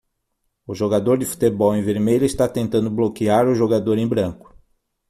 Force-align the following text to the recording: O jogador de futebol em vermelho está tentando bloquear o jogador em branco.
O 0.65 0.73
jogador 0.73 1.19
de 1.19 1.27
futebol 1.27 1.75
em 1.75 1.83
vermelho 1.83 2.25
está 2.25 2.47
tentando 2.49 2.89
bloquear 2.89 3.45
o 3.47 3.53
jogador 3.53 3.99
em 3.99 4.07
branco. 4.07 4.51